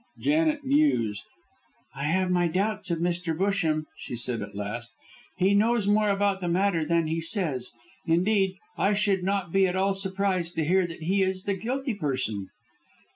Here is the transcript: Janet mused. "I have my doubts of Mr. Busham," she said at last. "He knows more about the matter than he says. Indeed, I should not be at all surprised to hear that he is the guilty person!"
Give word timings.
Janet 0.17 0.63
mused. 0.63 1.21
"I 1.93 2.05
have 2.05 2.31
my 2.31 2.47
doubts 2.47 2.89
of 2.89 2.97
Mr. 2.97 3.37
Busham," 3.37 3.85
she 3.95 4.15
said 4.15 4.41
at 4.41 4.55
last. 4.55 4.89
"He 5.37 5.53
knows 5.53 5.87
more 5.87 6.09
about 6.09 6.41
the 6.41 6.47
matter 6.47 6.83
than 6.83 7.05
he 7.05 7.21
says. 7.21 7.69
Indeed, 8.07 8.55
I 8.79 8.95
should 8.95 9.21
not 9.23 9.51
be 9.51 9.67
at 9.67 9.75
all 9.75 9.93
surprised 9.93 10.55
to 10.55 10.65
hear 10.65 10.87
that 10.87 11.03
he 11.03 11.21
is 11.21 11.43
the 11.43 11.53
guilty 11.53 11.93
person!" 11.93 12.49